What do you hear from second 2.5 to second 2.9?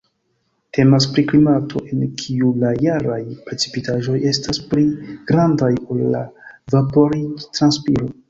la